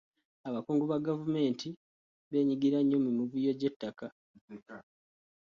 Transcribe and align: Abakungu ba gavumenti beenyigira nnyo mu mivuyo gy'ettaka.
Abakungu 0.47 0.83
ba 0.91 0.97
gavumenti 1.07 1.67
beenyigira 2.29 2.77
nnyo 2.81 2.97
mu 3.05 3.11
mivuyo 3.17 3.51
gy'ettaka. 3.59 4.07